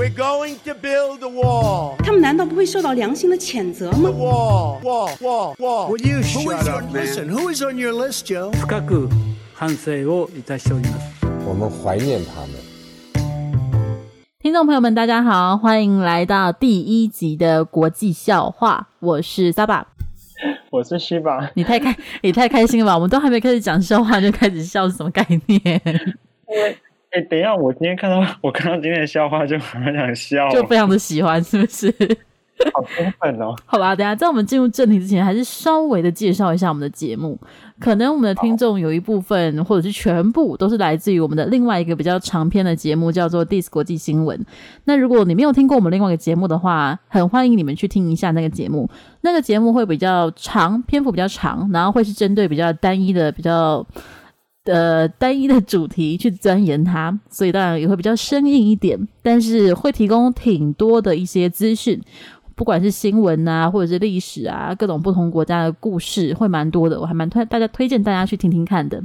[0.00, 1.95] We're going to build a wall.
[1.97, 5.89] 他们难道不会受到良心的谴责吗 Wall, wall, wall, wall.
[5.89, 7.05] Would you Who shut is up, on, man?
[7.05, 8.51] listen, who is on your list, Joe?
[8.53, 9.09] 深く
[9.53, 11.25] 反省をいたしております。
[11.45, 12.51] 我们怀念他们。
[14.39, 19.83] 听众朋友们，大家好，欢迎来到第一集的国际笑话，我是 Saba。
[20.71, 22.95] 我是西巴，你太开，你太开心了吧？
[22.95, 25.81] 我们都还没开始讲笑话就开始笑，是什么概念？
[27.11, 31.93] 哎、欸，等一下，我今天看到 我看到今天的笑话就很想笑、哦，就非常的喜欢，是不是？
[32.75, 33.55] 好兴奋哦！
[33.65, 37.35] 好吧，等下在我们进入正题之前，还是稍微的介绍一下我们的节目。
[37.79, 44.37] 可能我们的听众有一部分或者是全部都是来自于我们的另外一个比较长篇的节目，叫做《This 国际新闻》。
[44.83, 48.87] 那如果你没有听过我们另外一个节目的话，很欢迎你们去听一下那个节目。
[49.21, 53.83] 那个节目会比较长，篇幅比较长，然后会是针对比较单一的、比较
[54.71, 62.01] 呃单一的主题去钻研它，所以当然也会比较生硬一点，但是会提供挺多的一些资讯。
[62.53, 69.01] 不管是新闻啊，或者是历史啊，各种不同国家的故事会蛮多的，我还蛮推大家推荐大家去听听看的。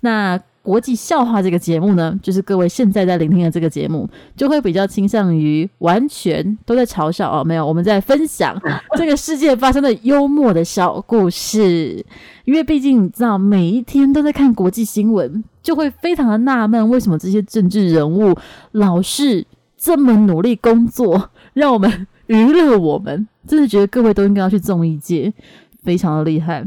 [0.00, 8.60] 那国际笑话这个节目呢，就是各位现在在聆听的这个节目，就会比较倾向于完全都在嘲笑哦，没有，我们在分享
[8.96, 12.04] 这个世界发生的幽默的小故事。
[12.44, 18.36] 因为毕竟你知道，每一天都在看国际新闻，就会非常的纳闷，为什么这些政治人物
[18.72, 22.06] 老是这么努力工作，让我们。
[22.26, 25.34] 娱乐我们，真的觉得各位都应该要去综艺界，
[25.82, 26.64] 非常的厉害。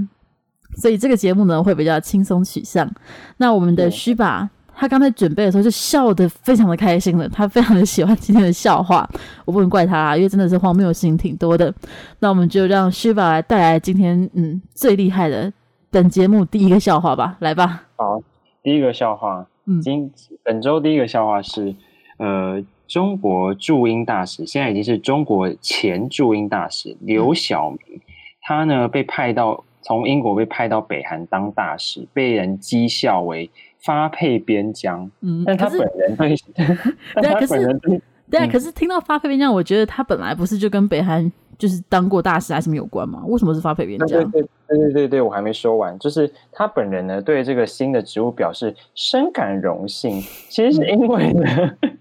[0.76, 2.90] 所以这个节目呢，会比较轻松取向。
[3.38, 9.10] 那我们的须吧，他刚才准备的时候就笑得非常的开心了，他非常的喜欢今天的笑话。
[9.46, 11.74] 我不能怪他啊，因为真的是荒谬的事情挺多的。
[12.20, 15.52] 那我们就让须吧来带来今天嗯最厉害的
[15.90, 17.84] 本节目第一个笑话吧，来吧。
[17.96, 18.22] 好，
[18.62, 20.12] 第一个笑话，嗯，今
[20.44, 21.76] 本周第一个笑话是
[22.18, 22.64] 呃。
[22.86, 28.02] 中国驻英大使现在已经是中国前驻英大使刘晓明，嗯、
[28.42, 33.50] 他呢被派到从英国被派到北韩当大使，被人讥笑为
[33.80, 35.10] 发配边疆。
[35.22, 36.36] 嗯，但他本人对，
[37.22, 43.24] 但 他本人对，对啊，可是听到发配边疆，我觉得他本来不是就跟北韩就是当过大使还是什么有关吗？
[43.28, 44.08] 为什么是发配边疆？
[44.08, 50.20] 对对对对对对，我还没说完，就是他本人呢对这个新的职务表示深感荣幸，
[50.50, 51.44] 其实是因为呢。
[51.82, 52.00] 嗯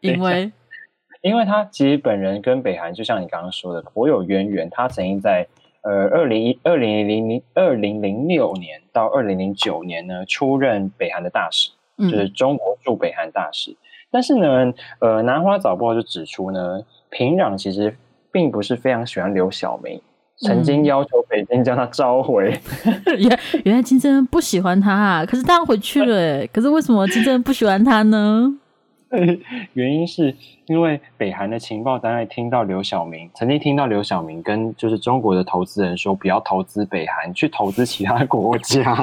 [0.00, 0.50] 因为，
[1.20, 4.66] 因为他其实本人跟北韩就像你刚刚说的颇有渊源。
[4.70, 5.46] 他曾经在
[5.82, 13.70] 呃二零一二零零零二零零六年到二零零九年呢出任北韩的大使，就是中国驻北韩大使。
[13.70, 13.76] 嗯、
[14.10, 16.80] 但是呢，呃，南华早报就指出呢，
[17.10, 17.96] 平壤其实
[18.32, 20.00] 并不是非常喜欢刘晓明，
[20.38, 22.58] 曾经要求北京将他召回。
[23.18, 28.58] 原、嗯、原来金正恩不喜欢他啊，可是他回去了，哎，可是为什么金正恩不喜欢他呢？
[29.74, 30.34] 原因是
[30.66, 38.94] 因为北韩的情报单位听到刘晓明曾经听到刘晓明跟就是中国的投资人说不要投资北韩，去投资其他国家。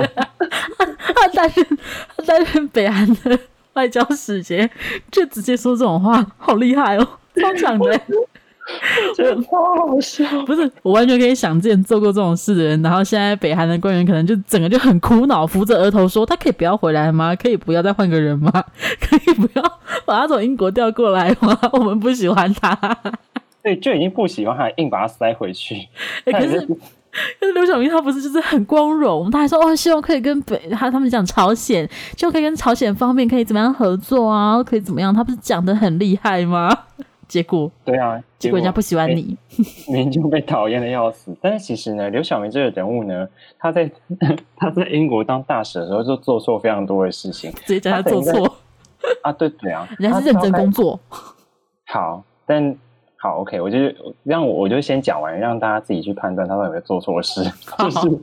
[1.15, 1.77] 他担任
[2.15, 3.37] 他担任北韩的
[3.73, 4.69] 外交使节，
[5.11, 8.01] 就直接说这种话，好厉害哦，超强的。
[9.15, 17.33] 真的超好笑，不是我完全可以想见做过这种事的人，然后现在北韩的官员可能就整个就很苦恼，扶着额头说：“他可以不要回来吗？
[17.41, 18.51] 可以不要再换个人吗？
[18.99, 21.57] 可以不要把他从英国调过来吗？
[21.73, 22.77] 我们不喜欢他。”
[23.63, 25.75] 对，就已经不喜欢他，硬把他塞回去。
[26.25, 34.63] 欸、可是，可是刘晓明他不是就是很光荣，他还说：“哦，希望可以跟北他他们讲朝鲜，希望可以跟朝鲜方面可以怎么样合作啊？
[34.63, 35.13] 可以怎么样？
[35.13, 36.69] 他不是讲的很厉害吗？”
[37.27, 39.35] 结果对啊，结果人家不喜欢你，
[39.91, 41.35] 你就被讨厌的要死。
[41.41, 43.27] 但是其实呢，刘晓明这个人物呢，
[43.59, 43.91] 他在
[44.55, 48.57] 他在英国当大使的时候就做错非常多的事情，直接叫他做错
[49.23, 50.99] 啊，对对啊，人家是认真工作。
[51.87, 52.75] 好，但
[53.17, 53.77] 好，OK，我就
[54.23, 57.43] 让我我就先讲完，让大家自己去判断他有没有做错事。
[57.79, 58.19] 就是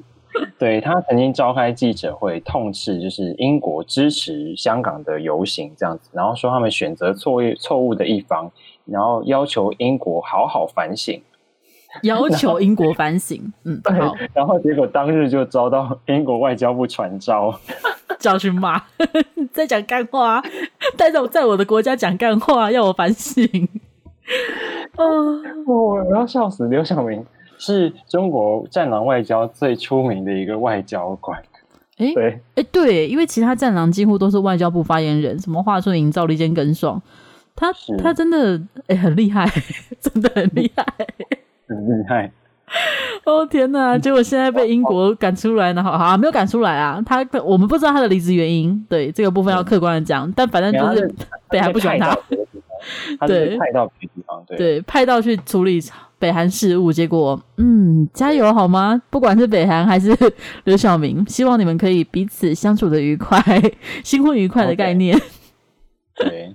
[0.59, 8.51] 对他曾经召开记者会，痛斥就是英国支持香港的游行这样子，然后说他们选择错误错误的一方。
[8.87, 11.21] 然后要求英国好好反省，
[12.03, 13.97] 要求英国反省， 嗯，对。
[14.33, 17.59] 然后结果当日就遭到英国外交部传召，
[18.19, 18.83] 叫去骂，
[19.53, 20.43] 在讲干话，
[20.97, 23.69] 在在在我的国家讲干话，要我反省。
[24.97, 25.05] 啊，
[25.67, 26.67] 我我要笑死！
[26.69, 27.25] 刘晓明
[27.59, 31.43] 是中国战狼外交最出名的一个外交官。
[31.99, 37.01] 哎，对，哎，对，因为其他战狼几乎都是外交部发言人，什么华春莹、赵立坚、耿爽。
[37.57, 37.73] 他
[38.03, 38.57] 他真的
[38.87, 39.49] 哎、欸、很厉害，
[40.01, 40.85] 真的很厉害，
[41.69, 42.33] 很厉害。
[43.25, 43.97] 哦天哪！
[43.99, 47.01] 结果现在被英国赶出来，然后好、啊、没有赶出来啊。
[47.05, 50.31] 他我们不知道他的离职原因，对这个部分要客观的讲。
[50.33, 51.15] 但反正就是
[51.51, 52.17] 北韩不喜欢他，
[53.27, 55.79] 对派到别的地方，对对，派到去处理
[56.19, 56.91] 北韩事务。
[56.91, 59.01] 结果，嗯，加油好吗？
[59.11, 60.17] 不管是北韩还是
[60.65, 63.41] 刘晓明，希望你们可以彼此相处的愉快，
[64.03, 65.17] 新婚愉快的概念。
[66.17, 66.55] 对，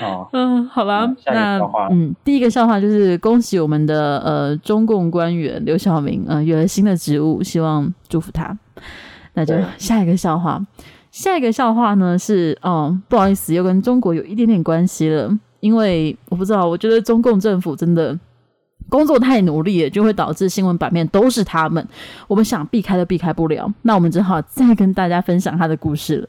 [0.00, 8.56] 好，嗯，好啦，那嗯，第一个笑话就是恭喜我们的呃中共官员刘晓明，嗯、呃，有了新的职务，希望祝福他。
[9.34, 10.64] 那就下一个笑话。
[11.10, 15.30] 下一个笑话呢是，嗯，不好意思，又跟中国有一点点关系了。
[15.60, 18.18] 因为我不知道，我觉得中共政府真的
[18.88, 21.86] 工作太努力了，就会导致新闻版面都是他们。
[22.26, 26.28] 我们想避开都避开不了，那我们只好再跟大家分享他的故事了。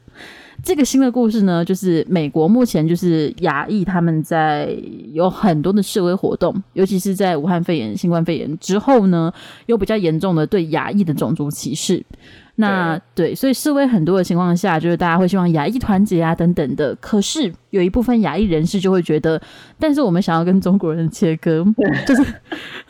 [0.64, 4.76] 这个新的故事呢，就是美国目前就是亚裔他们在
[5.12, 9.32] 有很多的示威活动，尤其是在武汉肺炎、新冠肺炎之后呢，
[9.66, 12.04] 有比较严重的对亚裔的种族歧视。
[12.56, 16.94] 那对，所以示威很多的情况下，就是大家会希望亚裔团结啊等等的。
[16.96, 19.40] 可是有一部分亚裔人士就会觉得，
[19.78, 21.64] 但是我们想要跟中国人切割，
[22.06, 22.22] 就是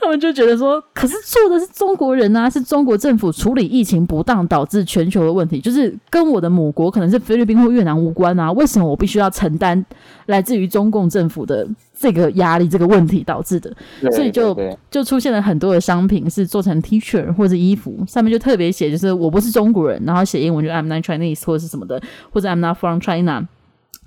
[0.00, 9.82] 他们就觉得说，可是做的是中国人啊，是中国政府处理疫情不当导致全球的问题，就是跟我的母国可能是菲律宾或越南无关啊，为什么我必须要承担
[10.26, 11.66] 来自于中共政府的？
[12.02, 13.72] 这个压力，这个问题导致的，
[14.10, 14.56] 所以就
[14.90, 22.02] 就出现了很多的商品是做成 T 恤或者衣服，上面就特别写，就是我不是中国人，然后写英文就 I'm not Chinese 或者是什么的，
[22.32, 23.46] 或者 I'm not from China，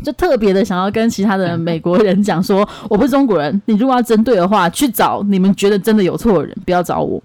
[0.04, 7.24] 就特别的想要跟其他的 美国人讲说，我不是中国人，你如果要针对的话，去找你们觉得真的有错的人，不要找我。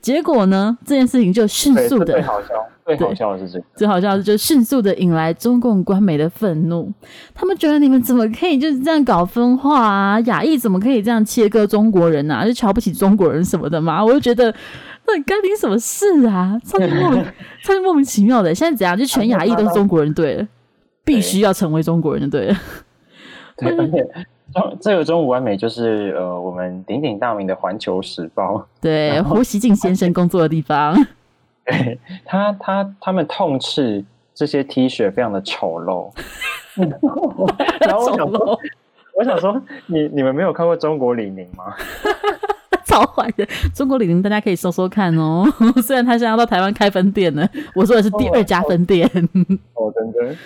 [0.00, 2.14] 结果呢，这件事情就迅速的。
[2.14, 2.48] 最好笑
[2.86, 6.92] 最好笑的是这个，最好笑的是就迅速的引来中共官媒的愤怒。
[7.34, 10.18] 他们觉得你们怎么可以就是这样搞分化啊？
[10.20, 12.44] 亚裔怎么可以这样切割中国人啊？
[12.44, 14.04] 就瞧不起中国人什么的嘛？
[14.04, 14.52] 我就觉得
[15.06, 16.58] 那干你什么事啊？
[16.66, 17.24] 超级莫名，
[17.62, 18.52] 超级莫名其妙的。
[18.54, 18.98] 现在怎样？
[18.98, 20.48] 就全亚裔都是中国人对了，
[21.04, 22.56] 必须要成为中国人对了。
[23.56, 24.10] 对，而且中
[24.80, 30.94] 这个中午完美就是呃，我们鼎鼎大名的《环球时报》， 对，胡锡进先生工作的地方。
[31.64, 34.04] 对他，他他们痛斥
[34.34, 36.10] 这些 T 恤非常的丑陋，
[37.86, 38.58] 然后我想说，
[39.16, 41.74] 我想说，你你们没有看过中国李宁吗？
[42.90, 45.46] 超坏的中国李宁，大家可以搜搜看哦。
[45.82, 49.08] 虽然他现在要到台湾开分店了，我说的是第二家分店。
[49.74, 50.36] 哦，真的。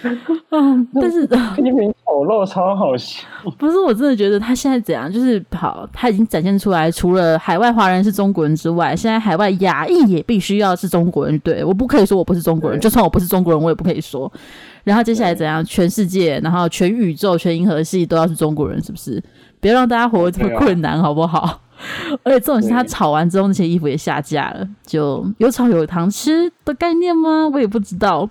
[0.50, 1.26] 嗯， 但是
[1.56, 3.22] 批评丑陋超好笑。
[3.58, 11.38] 不是，我真的觉得他现在怎样，就是好，他已经展现出来，除了海外华人是中国人之外，现在海外亚裔也必须要是中国人。
[11.38, 14.30] 对，我不可以说我不是中国人，就算我不是中国人，我也不可以说。
[14.84, 15.64] 然后接下来怎样？
[15.64, 19.22] 全世界，然后全宇宙，全银河系都要是中国人，是不是？
[19.58, 21.58] 别让大家活得这么困难，好不好？
[22.22, 27.48] 而且这种是他炒完之后，那些衣服也下架了，就有炒有糖吃的概念吗？
[27.52, 28.28] 我也不知道。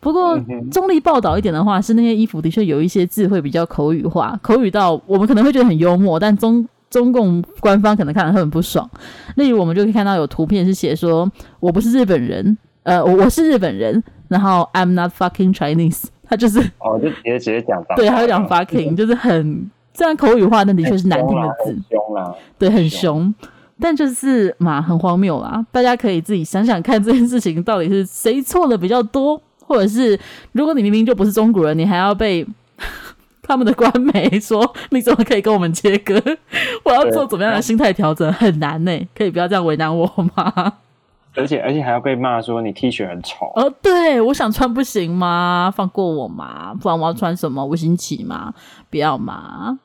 [0.00, 0.38] 不过
[0.70, 8.88] 中立报道一点的话，是那些衣服的确有一些字会比较口语化，口语到我们可能会觉得很幽默，但中中共官方可能看了会很不爽。
[9.36, 19.70] 例如，我们就可以看到有图片是写说：“我不是日本人，呃，我是日本人。”然后 “I'm not fucking Chinese”，他就是哦，就直接直接讲，对，他就讲 “fucking”， 就是很。
[19.94, 23.34] 这样口语化，但的确是难听的字，很凶啦，对，很凶，
[23.80, 25.64] 但就是嘛，很荒谬啦。
[25.70, 30.18] 大家可以自己想想看，这件事情到底是谁错的比较多，或者是
[30.52, 32.44] 如果你明明就不是中国人，你还要被
[33.40, 36.20] 他们的官媒说你怎么可以跟我们切割？
[36.84, 38.32] 我要做怎么样的心态调整？
[38.32, 40.72] 很难呢、欸，可以不要这样为难我吗？
[41.36, 45.68] 而且而且还要被骂说你 T 恤很丑哦，对，我想穿不行吗？
[45.74, 47.64] 放过我嘛，不然我要穿什么？
[47.66, 48.54] 五星旗吗？
[48.88, 49.78] 不要嘛。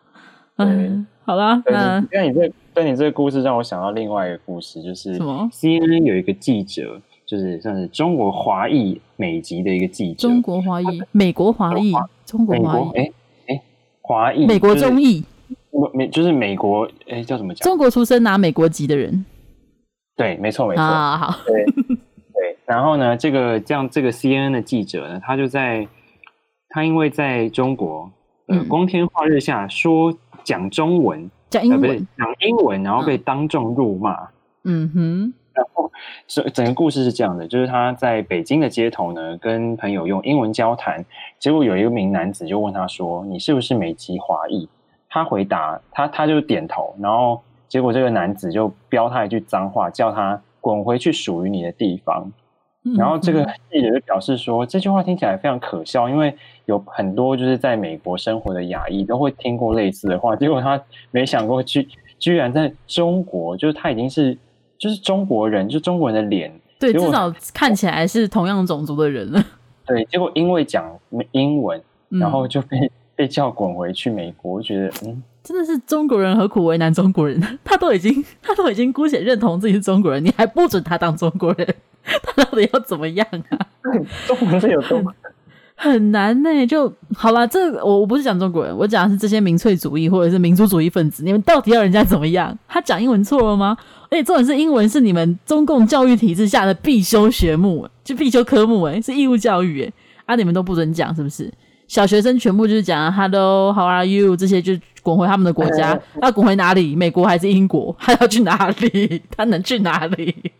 [0.60, 11.94] 嗯， 好啦，那因为你这跟你这个故事让我想到另外一个故事，就是什么？CNN 有一个记者，就是算是中国华裔美籍的一个记者，中国华裔，美国华裔，
[12.26, 13.12] 中国华裔，哎
[13.48, 13.62] 哎，
[14.02, 15.24] 华裔，美国中裔，
[15.94, 17.54] 美就是美国，哎，叫什么？
[17.56, 19.26] 中国出生拿美国籍的人，
[20.18, 25.88] 对，没错没错，啊好，对对，然后呢，这个这样这个 CNN 的记者呢，他就在
[26.70, 28.12] 他因为在中国，
[28.48, 30.14] 呃，光天化日下说。
[30.44, 34.28] 讲中文，讲英文，讲英文，然后被当众辱骂。
[34.64, 35.90] 嗯哼，然后
[36.28, 41.04] 整整个故事是这样的，就是他在北京的街头呢，跟朋友用英文交谈，
[41.40, 44.68] 结果有一名男子就问他说：“你是不是美籍华裔？”
[45.10, 52.32] 他回答他，他就点头，然后结果这个男子就飙他一句脏话，叫他滚回去属于你的地方。
[52.98, 56.34] 然后这个记者就表示说，这句话听起来非常可笑，因为
[56.66, 60.82] 有很多就是在美国生活的亚裔都会听过类似的话，结果他
[61.12, 64.36] 没想过居居然在中国，就是他已经是
[64.78, 69.44] 就是中国人，就中国人的脸，对，至少看起来是同样种族的人了。
[69.86, 70.98] 对，结果因为讲
[71.32, 77.42] 英文，然后就被、嗯、被叫滚回去美国，我觉得嗯，真的是中国人何苦为难中国人？
[77.66, 81.76] 他都已经 他都已经姑且认同自己是中国人，你还不准他当中国人？
[82.24, 83.58] 他到底要怎么样啊？
[84.28, 85.02] 中国人有多
[85.82, 86.68] 很难呢、欸？
[86.68, 92.54] 就好了，这我我不是讲中国人，我讲的是这些民粹主义或者是民族主义分子，你们到底要人家怎么样？
[92.68, 93.78] 他讲英文错了吗？
[94.12, 99.94] 而且重点是英文是你们中共教育体制下的必修学目，就必修科目，诶是义务教育，诶
[100.26, 101.50] 啊，你们都不准讲，是不是？
[101.88, 105.98] 小学生全部就是讲 “Hello，How are you” 这些，就滚回他们的国家。
[106.22, 106.94] 要滚回哪里？
[106.96, 107.96] 美国还是英国？
[107.98, 109.22] 他要去哪里？
[109.36, 110.52] 他能去哪里？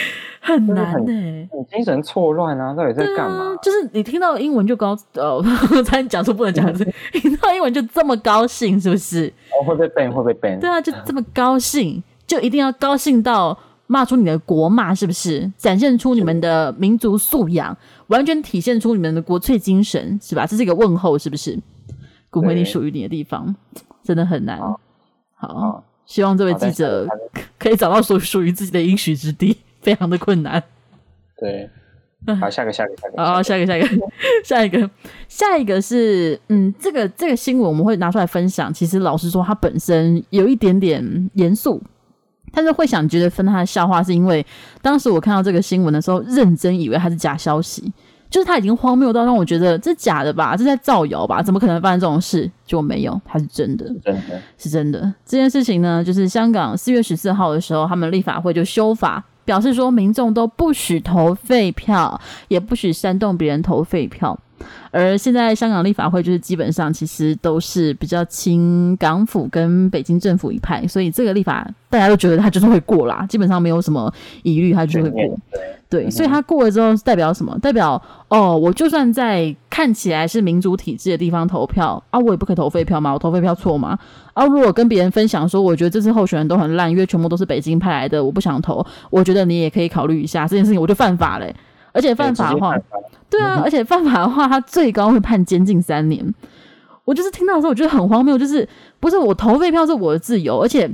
[0.40, 1.48] 很难呢、欸。
[1.52, 2.72] 你精神错乱啊！
[2.74, 3.56] 到底在干嘛、啊？
[3.62, 5.44] 就是你听到英文就高哦，
[5.84, 6.84] 才讲出不能讲的字。
[7.12, 9.32] 你听到英文就这么高兴，是不是？
[9.50, 10.58] 哦，会被 ban，会被 ban。
[10.60, 15.50] 对啊，就这么高兴，就一定要高兴到骂出你的国骂，是不是？
[15.56, 17.76] 展现出你们的民族素养。
[18.06, 20.46] 完全体现出你们的国粹精神，是吧？
[20.46, 21.58] 这是一个问候，是不是？
[22.30, 23.54] 滚回你属于你的地方，
[24.02, 24.58] 真的很难。
[24.58, 24.80] 好，
[25.34, 27.06] 好，希望这位记者
[27.58, 30.62] 可以找到属属于自己的应许之地，非常的困难。
[31.38, 31.68] 对，
[32.40, 33.88] 好，下个，下个，下个，好，下一个，下一个，
[34.44, 34.90] 下一个，
[35.28, 38.72] 下一个是，嗯，这个这个新闻我们会拿出来分享。
[38.72, 41.82] 其实老实说，它本身有一点点严肃。
[42.50, 44.44] 但是会想觉得分他的笑话，是因为
[44.80, 47.92] 当时我看到这个新闻的时候，认真以为它是假消息，
[48.30, 52.50] 就是他已经荒谬到让我觉得这是假的吧，这在造谣吧，怎么可能发生这种事？
[52.64, 55.00] 就没有，它是真的，真的是真的。
[55.26, 64.38] 这件事情呢，就是香港四月十四号的时候，他们立法会就修法，表示说民众都不许投废票，也不许煽动别人投废票。
[64.90, 74.12] 而现在香港立法会就是基本上其实都是比较亲港府跟北京政府一派，所以这个立法大家都觉得它就是会过啦，基本上没有什么
[74.42, 75.22] 疑虑，它就会过。
[75.88, 77.58] 对，所以它过了之后代表什么？
[77.60, 83.14] 代表哦，我就算在看起来是民主体制的地方投票啊，我也不可以投废票吗？
[83.14, 83.98] 我投废票错吗？
[84.38, 91.56] 啊，如果跟别人分享说，我觉得这次候选人都很烂，因为全部都是北京派来的，我不想投，我觉得你也可以考虑一下这件事情，我就犯法嘞、欸。
[91.92, 92.76] 而且犯法的话，
[93.28, 96.32] 对啊，而且犯法的话，他最高会判监禁三年。
[97.04, 98.68] 我就是听到的时候，我觉得很荒谬，就是
[99.00, 100.88] 不是我投废票是我的自由，而且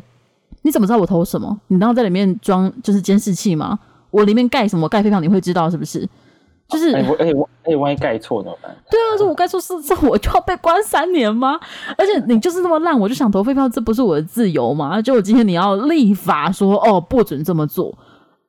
[0.62, 1.60] 你怎么知道我投什么？
[1.66, 3.78] 你然后在里面装就是监视器吗？
[4.10, 6.08] 我里面盖什么盖废票，你会知道是不是？
[6.68, 8.74] 就是哎，我哎我哎，万一盖错怎么办？
[8.90, 11.58] 对啊，说我盖错是是我就要被关三年吗？
[11.96, 15.00] 而且你就是那么烂，我就想投废票，这不是我的自由吗？
[15.00, 17.96] 就我今天你要立法说哦，不准这么做。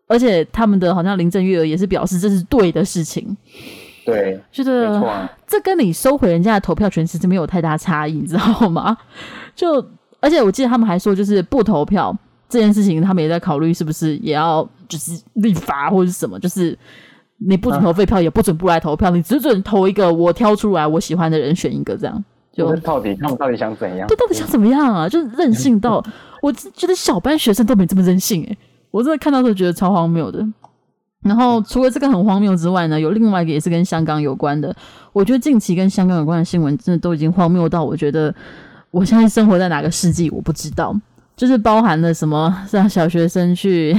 [0.07, 3.35] 而且他们的好像林郑月娥也是表示这是对的事情，
[4.05, 5.01] 对，觉得
[5.47, 8.95] 这跟你收回人家的投票权其实没有太大差异，你知道吗？
[9.55, 9.83] 就
[10.19, 12.15] 而且我记得他们还说，就是不投票
[12.47, 16.77] 这件事情，他们也在考虑是不是也要就是立法或者是什么，就是
[17.37, 22.23] 你不准投废票，也不准不来投票，啊、你只准投一个我挑出来我喜欢的人选一个这样。
[22.53, 24.07] 就到底他们到底想怎样？
[24.07, 25.09] 对，到底想怎么样啊？
[25.09, 26.03] 就是任性到
[26.41, 28.57] 我觉得小班学生都没这么任性诶、欸
[28.91, 30.39] 我真的看到时候觉得超荒谬的。
[31.21, 34.73] 然后除了这个很荒谬之外呢，有另外一个也是跟香港有关的。
[35.11, 38.33] 我觉得近期跟香港有关的新闻真的都已经荒谬到，我觉得
[38.91, 40.95] 我现在生活在哪个世纪，我不知道。
[41.35, 43.93] 就是包含了什么让小学生去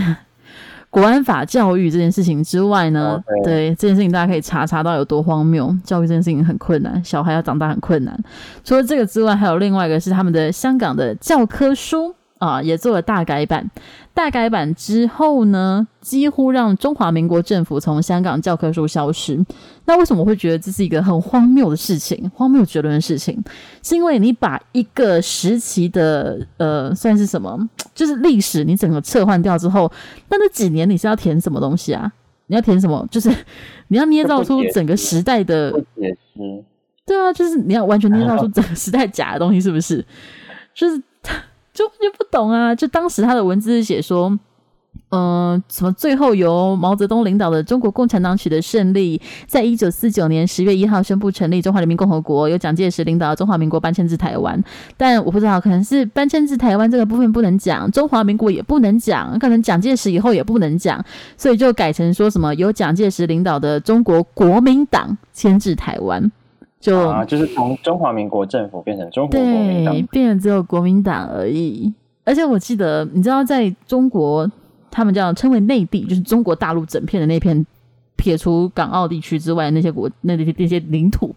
[0.97, 5.71] 国安法教育这件事情之外呢.对这件事情大家可以查查到有多荒谬。
[5.85, 8.19] 教育这件事情很困难，小孩要长大很困难。
[8.65, 12.15] 除了这个之外，还有另外一个是他们的香港的教科书。
[12.39, 13.71] 啊，也做了大改版。
[14.13, 19.39] 大改版之后呢，几乎让中华民国政府从香港教科书消失。
[19.85, 22.31] 那为什么我会觉得这是一个很荒谬的事情？
[22.35, 23.39] 荒谬绝伦的事情，
[23.83, 29.91] 是因为你把一个时期的呃，算是什么，就是历史，你整个撤换掉之后，
[30.31, 32.11] 那那几年你是要填什么东西啊？
[32.47, 33.07] 你要填什么？
[33.11, 33.31] 就是
[33.89, 35.71] 你要捏造出整个时代的。
[37.05, 40.03] 对啊，就是你要完全捏造出整个时代假的东西，是不是？
[40.75, 41.03] 就是。
[41.77, 42.75] 就就不懂啊！
[42.75, 44.37] 就当时他的文字是写说，
[45.11, 54.61] 嗯、什么最后由毛泽东领导的中国共产党取得胜利，在一九四九年十月一号宣布成立中华人民共和国，由蒋介石领导的中华民国搬迁至台湾。
[54.97, 61.05] 但我不知道，可能是搬迁至台湾这个部分不能讲，中华民国也不能讲，可能蒋介石以后也不能讲，
[61.37, 66.33] 所以就改成说什么由蒋介石领导的中国国民党迁至台湾。
[66.87, 71.93] 就啊，就是从中华民国政府变成中国国民党，变成只有国民党而已。
[72.25, 74.49] 而且我记得，你知道，在中国，
[74.89, 77.67] 他们叫称为内地，就是中国大陆整片的那片，
[78.15, 81.35] 撇除港澳地区之外那些国，那些那些领土，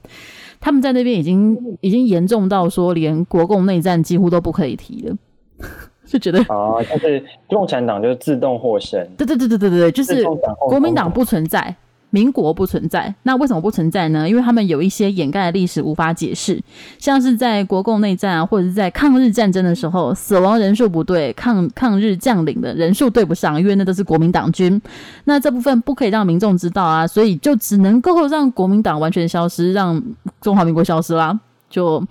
[0.59, 5.17] 他们在那边已经已经严重到说，连国共内战几乎都不可以提了，
[6.05, 10.23] 就觉得啊，就是共产党就自动获胜，对对对对对对，就是
[10.67, 11.75] 国民党不存在。
[12.11, 13.13] 民国不存在。
[13.23, 14.27] 那为什么不存在呢？
[14.27, 16.61] 因为他们有一些掩盖的历史无法解释，
[16.97, 24.81] 像是在国共内战啊，或者是在抗日战争的时候，死亡人数不对，抗抗日将领的人数对不上，因为那都是国民党军。
[25.25, 30.01] 那这部分不可以让民众知道啊，所以就只能够让国民党完全消失，让
[30.41, 31.39] 中华民国消失啦。
[31.69, 32.03] 就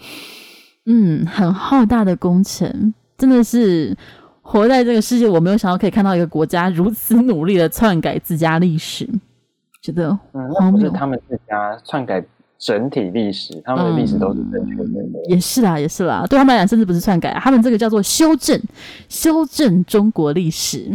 [0.87, 3.97] 嗯，很浩大的工程，真的是。
[4.51, 9.07] 活在这个世界，我没有想到可以看到一个国家如此努力的篡改自家历史，
[9.81, 12.25] 觉得嗯，那不是他们自家篡改
[12.59, 15.01] 整体历史，他们的历史都是正确的。
[15.01, 15.13] 嗯。
[15.29, 18.61] 也是啦，也是啦，对他们来讲，甚至不是篡改，他们这个叫做修正，
[19.09, 20.91] 修正中国历史。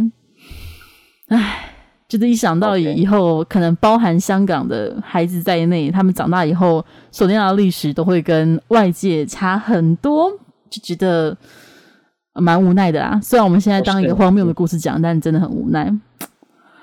[1.28, 1.72] 唉，
[2.08, 10.30] 就是一想到以后可能包含香港的孩子在内，他们长大以后所念到的历史都会跟外界差很多，
[10.70, 11.36] 就觉得。
[12.36, 15.88] 蛮无奈的啦，虽然我们现在当一个荒谬的故事讲，但真的很无奈。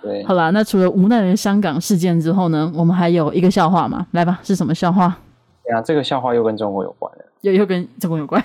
[0.02, 5.16] 对，好啦，那除了无奈的香港事件之后呢，我们还有一个笑话嘛，来吧，是什么笑话？
[5.64, 8.44] 对啊，这个笑话又跟中国有关了，又又跟中国有关。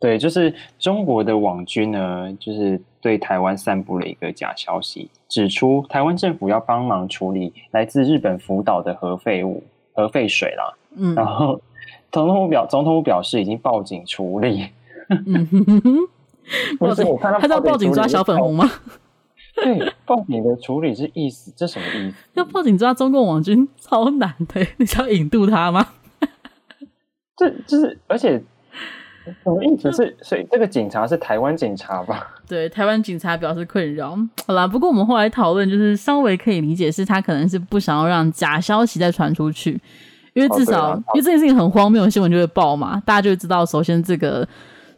[0.00, 10.74] 对，就是中国的网军呢，就是对台湾散布了一个假消息，指出台湾政府要帮忙处理来自日本福岛的核废物、核废水啦。
[10.94, 11.60] 嗯，然后
[12.12, 14.68] 总统府表总统表示已经报警处理。
[15.08, 15.96] 嗯哼哼哼。
[16.80, 18.64] 报警，他要报警抓小粉红吗？
[19.62, 22.16] 对，报警的处理是意思，这什么意思？
[22.34, 25.86] 要报警抓中共网军，超难的， 你是要引渡他吗？
[27.36, 28.42] 这就是，而且
[29.24, 30.16] 什么意思是？
[30.22, 32.36] 所以这个警察是台湾警察吧？
[32.48, 34.18] 对，台湾警察表示困扰。
[34.46, 39.80] 好啦，不过我们后来讨论，就是稍微可以理解，是他可能是不想要让假消息再传出去，
[40.34, 44.46] 因为至少，哦、因为这件事情很荒谬，新闻就会报嘛，大家就会知道，首先这个。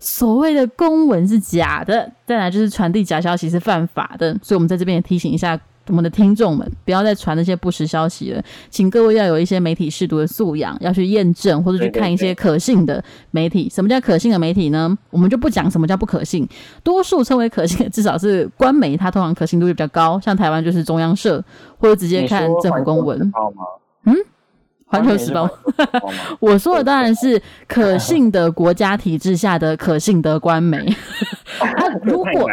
[0.01, 13.69] 所谓的公文是假的，再来就是传递假消息是犯法的，所以我们在这边也提醒一下我们的听众们，不要再传那些不实消息了，请各位要有一些媒体识读的素养，要去验证或者去看一些可信的媒体。
[13.69, 14.97] 什么叫可信的媒体呢？
[15.11, 16.49] 我们就不讲什么叫不可信，
[16.83, 21.45] 多数称为可信的，至少是官媒，它通常可信度就比较高，像台湾就是中央社，
[21.79, 23.33] 或者直接看政府公文。
[24.05, 24.15] 嗯。
[24.91, 25.49] 环球时报，
[26.41, 30.85] 我说的当然是可信的国家体制下的可信的官媒。
[32.03, 32.51] 如果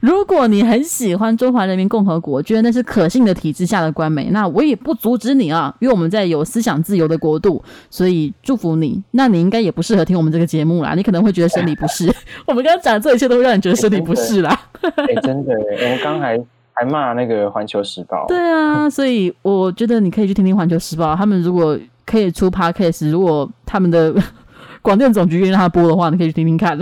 [0.00, 9.00] 如果你很喜欢中华人民共和国，觉得那是可信的体制下的官媒，那我也不阻止你啊，因为我们在有思想自由的国度，所以祝福你。
[9.12, 12.12] 那你应该也不适合听我们这个节目啦，你可能会觉得身体不适。
[12.46, 14.58] 我们刚刚讲的这一切都会让你觉得身体不适啦。
[14.80, 16.36] 哎，真的，我们刚才。
[16.74, 18.24] 还骂那个《环球时报》？
[18.26, 21.12] 对啊，所以我觉得你可以去听听《环球时报》。
[21.16, 24.12] 他们如果可以出 Podcast，如果他们的
[24.82, 26.76] 广电总局愿意让他播的话，你可以去听听看。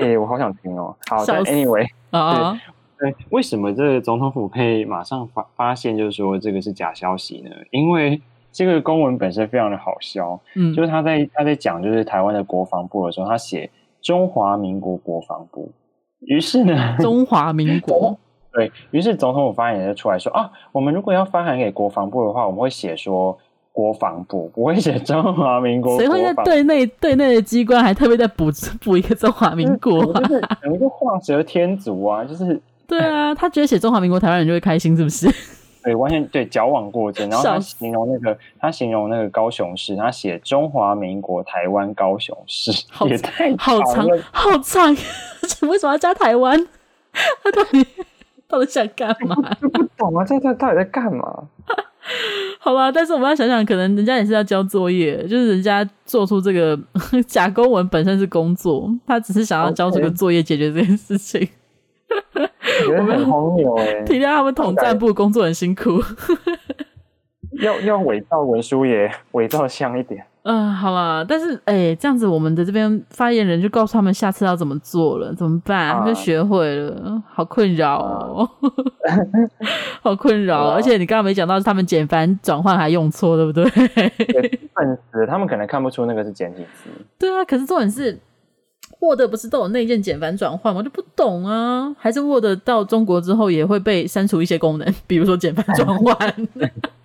[0.00, 0.94] 哎、欸，我好想听哦。
[1.10, 2.58] 好，但 Anyway 啊，
[2.98, 7.50] 对，为什么这个总统府可以马上发发现，就是说这个是假消息呢？
[7.72, 13.68] 因为这个公文本身非常的好笑，嗯，就是他在他在讲就是台湾的国防部的时候，他写
[14.00, 15.70] 中华民国国防部，
[16.20, 18.16] 于是呢，中华民国。
[18.52, 23.38] 对，于是总统府发言人就出来说啊，我们如果要发函给国防部的话，我们会写说
[23.72, 25.96] 国防部，不会写中华民国。
[25.98, 28.50] 谁会在对内对内的机关还特别再补
[28.82, 30.04] 补一个中华民国？
[30.12, 35.28] 就是有一个画蛇添足啊，就是 对啊，他觉得写中华民国台湾人就会开心，是不是？
[35.82, 37.30] 对，完全对矫枉过正。
[37.30, 42.70] 然后他形容那个他形容那个高雄市，他写中华民国台湾高雄市，
[43.06, 44.94] 也太好长好长，
[45.70, 46.66] 为什么要加台湾？
[47.42, 47.86] 他到底？
[48.50, 49.36] 到底想干嘛？
[49.60, 50.24] 不懂啊！
[50.24, 51.44] 这他到底在干嘛？
[52.58, 56.78] 好吧，但是我们要想想，可能人家也是要交作业，就是人家做出这个
[57.26, 61.48] 假公文本身是工作，他只是想要交这个作业解决这件事情。
[62.10, 64.02] 我觉得 很荒谬哎！
[64.02, 66.02] 体谅他们统战部工作很辛苦，
[67.60, 70.24] 要要伪造文书也伪造像一点。
[70.42, 75.92] 嗯、呃，好啦，但是哎、欸，这样子我们的这边发言人就告诉他们下次要怎么做了，怎么办？
[75.92, 78.48] 他们就学会了，好困扰哦，
[80.00, 80.68] 好困扰。
[80.70, 83.64] 而且你刚刚没讲到，是他们简繁转换还用错，对不对？
[84.74, 86.90] 笨死，他们可能看不出那个是简体字。
[87.18, 88.18] 对啊，可是重点是
[88.98, 90.78] ，Word 不是都有内建简繁转换吗？
[90.78, 96.16] 我就不懂啊，还是 Word 到中国之后也会被删除一些功能，比如说简繁转换。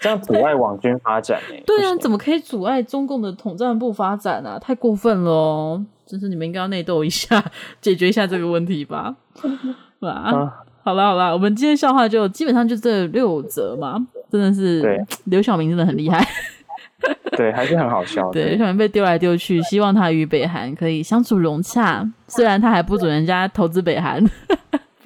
[0.00, 1.62] 这样阻碍网军发展哎、欸！
[1.66, 4.58] 对啊，怎么可以阻碍中共的统战部发展啊？
[4.58, 5.84] 太过分了哦！
[6.06, 7.44] 真是你们应该要内斗一下，
[7.80, 9.16] 解决一下这个问题吧。
[10.00, 10.52] 啊，啊
[10.84, 16.24] 好啦好啦，我们今天笑话就基本上就这六则嘛，真的是对刘晓明真的很厉害，
[17.36, 18.30] 对，还是很好笑。
[18.30, 22.08] 对，刘晓明被丢来丢去，希望他与北韩可以相处融洽。
[22.26, 24.24] 虽然他还不准人家投资北韩。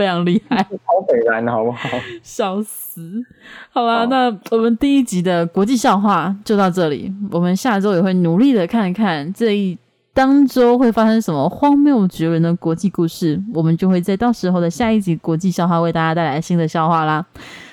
[0.02, 1.88] 非常厉害， 超北蓝好不好？
[2.24, 3.24] 笑死！
[3.70, 9.78] 好啦，那我们第一集的国际笑话就到这里，我们下周也会努力的看一看这一
[10.12, 17.24] 当周会发生什么荒谬绝伦的国际故事，我们就会在到时候的下一集国际笑话为大家带来新的笑话啦。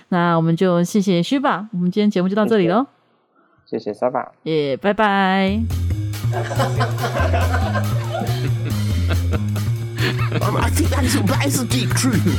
[0.09, 2.85] 那我们就谢谢须吧，我们今天节目就到这里喽。
[3.65, 5.59] 谢谢沙巴，耶，拜拜。
[10.79, 12.37] die ganze Weiße, die Grünen.